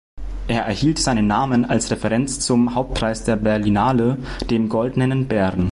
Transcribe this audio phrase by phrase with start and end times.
[0.47, 4.17] Er erhielt seinen Namen als Referenz zum Hauptpreis der Berlinale,
[4.49, 5.69] dem "Goldenen Bären".